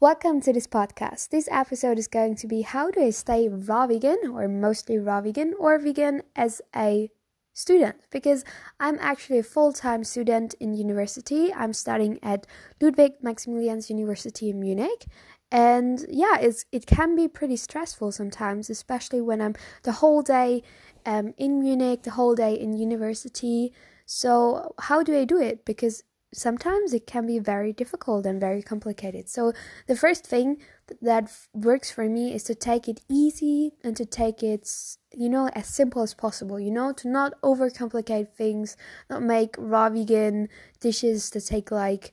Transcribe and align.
Welcome 0.00 0.40
to 0.42 0.52
this 0.52 0.68
podcast. 0.68 1.30
This 1.30 1.48
episode 1.50 1.98
is 1.98 2.06
going 2.06 2.36
to 2.36 2.46
be 2.46 2.62
how 2.62 2.88
do 2.88 3.02
I 3.02 3.10
stay 3.10 3.48
raw 3.48 3.84
vegan 3.88 4.30
or 4.32 4.46
mostly 4.46 4.96
raw 4.96 5.20
vegan 5.20 5.54
or 5.58 5.76
vegan 5.76 6.22
as 6.36 6.62
a 6.72 7.10
student 7.52 7.96
because 8.12 8.44
I'm 8.78 8.96
actually 9.00 9.40
a 9.40 9.42
full-time 9.42 10.04
student 10.04 10.54
in 10.60 10.72
university. 10.72 11.52
I'm 11.52 11.72
studying 11.72 12.20
at 12.22 12.46
Ludwig 12.80 13.14
Maximilians 13.24 13.90
University 13.90 14.50
in 14.50 14.60
Munich. 14.60 15.06
And 15.50 16.06
yeah, 16.08 16.38
it's 16.38 16.64
it 16.70 16.86
can 16.86 17.16
be 17.16 17.26
pretty 17.26 17.56
stressful 17.56 18.12
sometimes, 18.12 18.70
especially 18.70 19.20
when 19.20 19.42
I'm 19.42 19.56
the 19.82 19.98
whole 19.98 20.22
day 20.22 20.62
um, 21.06 21.34
in 21.36 21.58
Munich, 21.58 22.04
the 22.04 22.12
whole 22.12 22.36
day 22.36 22.54
in 22.54 22.72
university. 22.72 23.72
So 24.06 24.76
how 24.78 25.02
do 25.02 25.18
I 25.18 25.24
do 25.24 25.40
it? 25.40 25.64
Because 25.64 26.04
sometimes 26.32 26.92
it 26.92 27.06
can 27.06 27.26
be 27.26 27.38
very 27.38 27.72
difficult 27.72 28.26
and 28.26 28.40
very 28.40 28.62
complicated. 28.62 29.28
So, 29.28 29.52
the 29.86 29.96
first 29.96 30.26
thing 30.26 30.58
that 31.00 31.30
works 31.52 31.90
for 31.90 32.08
me 32.08 32.34
is 32.34 32.44
to 32.44 32.54
take 32.54 32.88
it 32.88 33.00
easy 33.08 33.72
and 33.82 33.96
to 33.96 34.04
take 34.04 34.42
it, 34.42 34.68
you 35.12 35.28
know, 35.28 35.48
as 35.54 35.66
simple 35.66 36.02
as 36.02 36.14
possible, 36.14 36.60
you 36.60 36.70
know, 36.70 36.92
to 36.92 37.08
not 37.08 37.40
overcomplicate 37.42 38.32
things, 38.34 38.76
not 39.08 39.22
make 39.22 39.54
raw 39.58 39.88
vegan 39.88 40.48
dishes 40.80 41.30
that 41.30 41.46
take 41.46 41.70
like, 41.70 42.12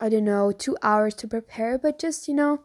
I 0.00 0.08
don't 0.08 0.24
know, 0.24 0.52
two 0.52 0.76
hours 0.82 1.14
to 1.16 1.28
prepare, 1.28 1.78
but 1.78 1.98
just, 1.98 2.28
you 2.28 2.34
know, 2.34 2.60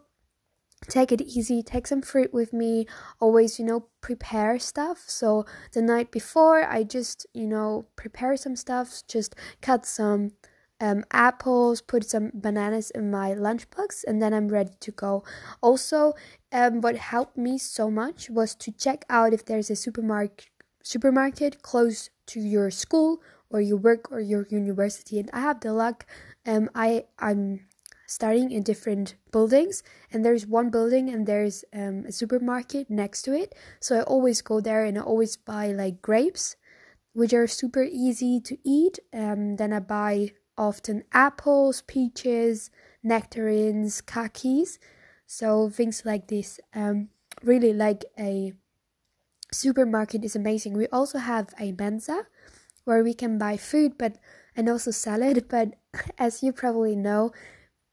take 0.88 1.12
it 1.12 1.20
easy 1.20 1.62
take 1.62 1.86
some 1.86 2.02
fruit 2.02 2.32
with 2.32 2.52
me 2.52 2.86
always 3.20 3.58
you 3.58 3.64
know 3.64 3.86
prepare 4.00 4.58
stuff 4.58 5.04
so 5.06 5.44
the 5.74 5.82
night 5.82 6.10
before 6.10 6.64
i 6.64 6.82
just 6.82 7.24
you 7.32 7.46
know 7.46 7.86
prepare 7.94 8.36
some 8.36 8.56
stuff 8.56 9.02
just 9.06 9.34
cut 9.60 9.86
some 9.86 10.32
um, 10.82 11.04
apples, 11.12 11.80
put 11.80 12.04
some 12.04 12.32
bananas 12.34 12.90
in 12.90 13.10
my 13.10 13.30
lunchbox, 13.30 14.02
and 14.06 14.20
then 14.20 14.34
I'm 14.34 14.48
ready 14.48 14.72
to 14.80 14.90
go. 14.90 15.22
Also, 15.62 16.14
um, 16.50 16.80
what 16.80 16.96
helped 16.96 17.38
me 17.38 17.56
so 17.56 17.88
much 17.88 18.28
was 18.28 18.56
to 18.56 18.72
check 18.72 19.04
out 19.08 19.32
if 19.32 19.44
there's 19.44 19.70
a 19.70 19.76
supermarket 19.76 20.48
supermarket 20.84 21.62
close 21.62 22.10
to 22.26 22.40
your 22.40 22.68
school 22.68 23.22
or 23.48 23.60
your 23.60 23.76
work 23.76 24.10
or 24.10 24.18
your 24.18 24.48
university. 24.50 25.20
And 25.20 25.30
I 25.32 25.40
have 25.40 25.60
the 25.60 25.72
luck, 25.72 26.04
um, 26.44 26.68
I 26.74 27.04
I'm 27.20 27.68
studying 28.08 28.50
in 28.50 28.64
different 28.64 29.14
buildings, 29.30 29.84
and 30.10 30.24
there's 30.24 30.46
one 30.46 30.70
building 30.70 31.08
and 31.08 31.28
there's 31.28 31.64
um, 31.72 32.04
a 32.08 32.12
supermarket 32.12 32.90
next 32.90 33.22
to 33.22 33.32
it. 33.32 33.54
So 33.78 34.00
I 34.00 34.02
always 34.02 34.42
go 34.42 34.60
there 34.60 34.84
and 34.84 34.98
I 34.98 35.02
always 35.02 35.36
buy 35.36 35.68
like 35.68 36.02
grapes, 36.02 36.56
which 37.12 37.32
are 37.32 37.46
super 37.46 37.84
easy 37.84 38.40
to 38.40 38.58
eat. 38.64 38.98
Um, 39.14 39.54
then 39.56 39.72
I 39.72 39.78
buy 39.78 40.32
often 40.56 41.04
apples, 41.12 41.82
peaches, 41.82 42.70
nectarines, 43.02 44.02
kakis. 44.02 44.78
So 45.26 45.70
things 45.70 46.02
like 46.04 46.28
this. 46.28 46.60
Um, 46.74 47.08
really 47.42 47.72
like 47.72 48.04
a 48.18 48.52
supermarket 49.52 50.24
is 50.24 50.36
amazing. 50.36 50.74
We 50.74 50.86
also 50.88 51.18
have 51.18 51.54
a 51.58 51.72
mensa 51.72 52.26
where 52.84 53.04
we 53.04 53.14
can 53.14 53.38
buy 53.38 53.56
food, 53.56 53.96
but 53.98 54.16
and 54.56 54.68
also 54.68 54.90
salad. 54.90 55.46
But 55.50 55.74
as 56.18 56.42
you 56.42 56.52
probably 56.52 56.96
know, 56.96 57.32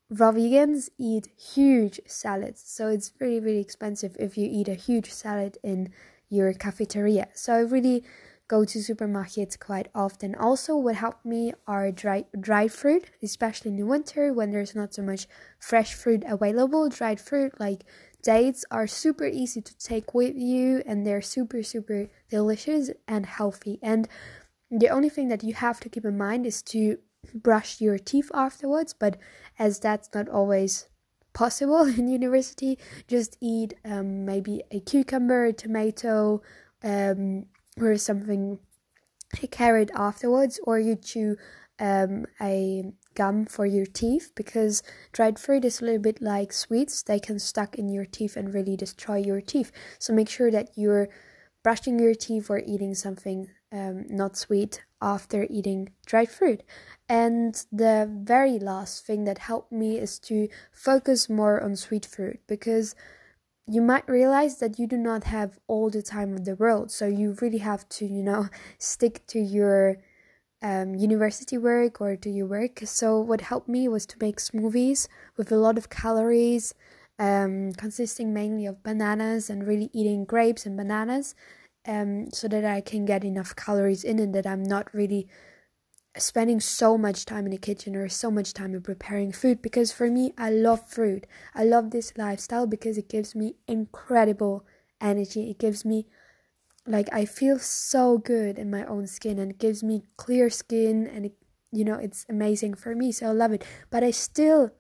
raw 0.10 0.32
vegans 0.32 0.90
eat 0.98 1.28
huge 1.38 2.00
salads, 2.08 2.64
so 2.66 2.88
it's 2.88 3.12
really 3.20 3.40
really 3.40 3.60
expensive 3.60 4.16
if 4.20 4.38
you 4.38 4.48
eat 4.50 4.68
a 4.68 4.74
huge 4.74 5.12
salad 5.12 5.58
in 5.64 5.92
your 6.30 6.54
cafeteria. 6.54 7.28
So 7.34 7.54
I 7.54 7.60
really 7.60 8.04
go 8.50 8.66
to 8.66 8.80
supermarkets 8.80 9.58
quite 9.58 9.88
often. 9.96 10.36
Also, 10.36 10.76
what 10.76 10.96
helped 10.96 11.26
me 11.26 11.54
are 11.66 11.92
dry 11.92 12.26
dried 12.38 12.74
fruit, 12.74 13.06
especially 13.24 13.72
in 13.72 13.78
the 13.78 13.86
winter 13.86 14.34
when 14.34 14.52
there's 14.52 14.76
not 14.76 14.94
so 14.94 15.02
much 15.02 15.28
fresh 15.60 15.94
fruit 15.94 16.24
available. 16.28 16.90
Dried 16.90 17.22
fruit 17.22 17.58
like 17.60 17.86
dates 18.22 18.66
are 18.70 18.88
super 18.88 19.26
easy 19.26 19.62
to 19.62 19.78
take 19.78 20.14
with 20.14 20.36
you 20.36 20.84
and 20.86 21.06
they're 21.06 21.22
super 21.22 21.64
super 21.64 22.10
delicious 22.30 22.90
and 23.08 23.26
healthy. 23.26 23.80
And 23.82 24.10
the 24.70 24.90
only 24.90 25.10
thing 25.10 25.30
that 25.30 25.44
you 25.44 25.54
have 25.54 25.80
to 25.82 25.90
keep 25.90 26.04
in 26.04 26.18
mind 26.18 26.46
is 26.46 26.62
to 26.64 26.98
brush 27.34 27.80
your 27.80 27.98
teeth 27.98 28.32
afterwards, 28.34 28.94
but 28.94 29.18
as 29.58 29.80
that's 29.80 30.10
not 30.14 30.28
always 30.28 30.90
possible 31.34 31.84
in 31.98 32.08
university, 32.08 32.80
just 33.08 33.38
eat 33.40 33.76
um, 33.86 34.26
maybe 34.26 34.64
a 34.72 34.80
cucumber, 34.80 35.52
tomato, 35.52 36.42
um, 36.84 37.46
or 37.82 37.98
something 37.98 38.60
carrot 39.52 39.92
afterwards, 39.96 40.60
or 40.64 40.80
you 40.80 40.96
chew 40.96 41.38
um, 41.80 42.26
a 42.42 42.84
gum 43.16 43.46
for 43.46 43.66
your 43.66 43.86
teeth 43.86 44.32
because 44.36 44.84
dried 45.12 45.40
fruit 45.40 45.66
is 45.66 45.82
a 45.82 45.86
little 45.86 46.02
bit 46.02 46.22
like 46.22 46.54
sweets. 46.54 47.04
They 47.04 47.20
can 47.20 47.40
stuck 47.40 47.76
in 47.76 47.90
your 47.90 48.06
teeth 48.06 48.36
and 48.36 48.54
really 48.54 48.76
destroy 48.76 49.18
your 49.18 49.42
teeth. 49.42 49.72
So 49.98 50.14
make 50.14 50.30
sure 50.30 50.52
that 50.52 50.72
you're 50.76 51.10
brushing 51.64 52.00
your 52.00 52.16
teeth 52.16 52.50
or 52.50 52.62
eating 52.66 52.96
something 52.96 53.50
um, 53.72 54.06
not 54.10 54.38
sweet 54.38 54.84
after 55.02 55.48
eating 55.50 55.90
dried 56.06 56.30
fruit. 56.30 56.64
And 57.08 57.56
the 57.72 58.10
very 58.12 58.60
last 58.60 59.06
thing 59.06 59.24
that 59.26 59.40
helped 59.40 59.72
me 59.72 59.98
is 59.98 60.20
to 60.20 60.48
focus 60.72 61.30
more 61.30 61.62
on 61.62 61.76
sweet 61.76 62.06
fruit 62.06 62.40
because 62.48 62.96
you 63.70 63.82
might 63.82 64.08
realize 64.10 64.60
that 64.60 64.80
you 64.80 64.88
do 64.88 64.98
not 64.98 65.24
have 65.26 65.60
all 65.68 65.90
the 65.90 66.02
time 66.02 66.34
of 66.34 66.46
the 66.46 66.56
world 66.56 66.92
so 66.92 67.06
you 67.06 67.36
really 67.42 67.60
have 67.60 67.88
to 67.90 68.06
you 68.06 68.24
know 68.24 68.48
stick 68.78 69.26
to 69.28 69.40
your 69.40 69.98
um, 70.62 70.96
university 70.96 71.58
work 71.58 72.02
or 72.02 72.18
to 72.18 72.30
your 72.30 72.46
work. 72.46 72.82
So 72.84 73.18
what 73.18 73.40
helped 73.40 73.70
me 73.70 73.88
was 73.88 74.06
to 74.08 74.18
make 74.20 74.40
smoothies 74.40 75.08
with 75.38 75.54
a 75.54 75.56
lot 75.56 75.78
of 75.78 75.90
calories 75.90 76.74
um, 77.20 77.74
consisting 77.74 78.34
mainly 78.34 78.66
of 78.66 78.82
bananas 78.82 79.50
and 79.50 79.68
really 79.68 79.90
eating 79.94 80.24
grapes 80.24 80.66
and 80.66 80.78
bananas 80.78 81.36
um, 81.88 82.32
so 82.32 82.48
that 82.48 82.64
i 82.64 82.82
can 82.82 83.06
get 83.06 83.24
enough 83.24 83.56
calories 83.56 84.04
in 84.04 84.20
and 84.20 84.34
that 84.34 84.48
i'm 84.48 84.64
not 84.64 84.92
really 84.94 85.28
spending 86.18 86.60
so 86.60 86.98
much 86.98 87.26
time 87.26 87.46
in 87.46 87.52
the 87.52 87.58
kitchen 87.58 87.96
or 87.96 88.10
so 88.10 88.32
much 88.32 88.54
time 88.54 88.74
in 88.74 88.82
preparing 88.82 89.32
food 89.32 89.62
because 89.62 89.92
for 89.92 90.10
me 90.10 90.34
I 90.38 90.50
love 90.50 90.90
food. 90.90 91.28
I 91.54 91.64
love 91.64 91.92
this 91.92 92.14
lifestyle 92.18 92.66
because 92.66 92.98
it 92.98 93.10
gives 93.10 93.36
me 93.36 93.56
incredible 93.68 94.66
energy. 95.00 95.50
It 95.50 95.60
gives 95.60 95.86
me 95.86 96.08
like 96.88 97.10
I 97.14 97.26
feel 97.26 97.60
so 97.60 98.18
good 98.18 98.58
in 98.58 98.72
my 98.72 98.86
own 98.86 99.06
skin 99.06 99.38
and 99.38 99.52
it 99.52 99.60
gives 99.60 99.84
me 99.84 100.04
clear 100.18 100.50
skin 100.50 101.06
and 101.06 101.28
it, 101.28 101.34
you 101.72 101.86
know 101.86 101.96
it's 101.96 102.26
amazing 102.28 102.74
for 102.74 102.96
me 102.96 103.12
so 103.12 103.28
I 103.28 103.32
love 103.32 103.54
it. 103.54 103.64
But 103.92 104.04
I 104.04 104.12
still 104.12 104.72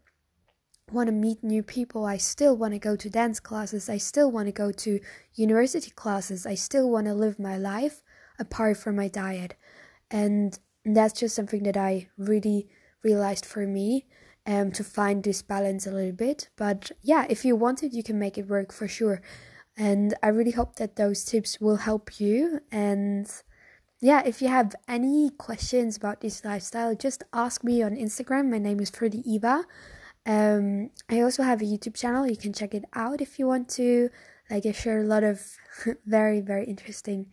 want 0.91 1.07
to 1.07 1.13
meet 1.13 1.44
new 1.44 1.62
people. 1.62 2.06
I 2.06 2.18
still 2.18 2.57
want 2.57 2.73
to 2.73 2.79
go 2.79 2.95
to 2.95 3.09
dance 3.09 3.39
classes. 3.39 3.89
I 3.89 3.97
still 3.97 4.31
want 4.31 4.47
to 4.47 4.51
go 4.51 4.72
to 4.72 5.00
university 5.35 5.91
classes. 5.91 6.47
I 6.47 6.56
still 6.56 6.89
want 6.89 7.06
to 7.06 7.13
live 7.13 7.38
my 7.38 7.57
life 7.57 8.01
apart 8.39 8.78
from 8.78 8.95
my 8.95 9.07
diet. 9.07 9.56
And 10.09 10.57
that's 10.85 11.19
just 11.19 11.35
something 11.35 11.63
that 11.63 11.78
I 11.78 12.09
really 12.17 12.67
realized 13.03 13.45
for 13.45 13.66
me 13.66 14.06
um, 14.45 14.72
to 14.72 14.84
find 14.84 15.23
this 15.23 15.41
balance 15.41 15.85
a 15.85 15.91
little 15.91 16.12
bit. 16.12 16.50
But 16.56 16.91
yeah, 17.01 17.25
if 17.29 17.45
you 17.45 17.56
want 17.56 17.84
it, 17.84 17.94
you 17.94 18.03
can 18.03 18.17
make 18.17 18.38
it 18.38 18.47
work 18.47 18.72
for 18.72 18.88
sure. 18.88 19.22
And 19.78 20.13
I 20.22 20.28
really 20.28 20.51
hope 20.51 20.75
that 20.75 20.95
those 20.95 21.23
tips 21.23 21.59
will 21.62 21.78
help 21.78 22.19
you. 22.19 22.59
And 22.72 23.31
yeah, 24.01 24.23
if 24.25 24.41
you 24.41 24.47
have 24.47 24.75
any 24.88 25.29
questions 25.29 25.97
about 25.97 26.22
this 26.22 26.44
lifestyle, 26.44 26.95
just 26.95 27.23
ask 27.34 27.63
me 27.63 27.81
on 27.84 27.95
Instagram. 27.95 28.50
My 28.50 28.57
name 28.57 28.79
is 28.79 28.89
Fruity 28.89 29.23
Eva. 29.29 29.66
Um, 30.25 30.91
I 31.09 31.22
also 31.22 31.44
have 31.44 31.62
a 31.62 31.66
YouTube 31.66 31.95
channel. 31.95 32.28
You 32.28 32.38
can 32.38 32.53
check 32.53 32.73
it 32.73 32.85
out 32.94 33.22
if 33.22 33.39
you 33.39 33.47
want 33.47 33.69
to. 33.69 34.09
Like 34.50 34.66
I 34.66 34.72
share 34.72 35.00
a 35.00 35.06
lot 35.06 35.23
of 35.23 35.41
very 36.06 36.41
very 36.41 36.66
interesting 36.66 37.28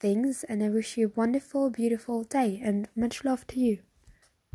things, 0.00 0.44
and 0.44 0.62
I 0.62 0.68
wish 0.68 0.96
you 0.96 1.06
a 1.08 1.12
wonderful, 1.14 1.70
beautiful 1.70 2.24
day 2.24 2.60
and 2.62 2.88
much 2.96 3.24
love 3.24 3.46
to 3.48 3.60
you. 3.60 3.78